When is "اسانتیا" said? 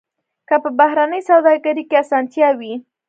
2.03-2.49